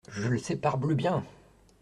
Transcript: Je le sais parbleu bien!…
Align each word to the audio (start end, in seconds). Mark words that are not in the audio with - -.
Je 0.09 0.27
le 0.27 0.39
sais 0.39 0.55
parbleu 0.55 0.95
bien!… 0.95 1.23